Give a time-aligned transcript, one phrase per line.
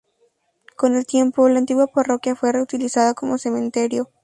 [0.77, 4.09] Con el tiempo, la antigua parroquia fue reutilizada como cementerio.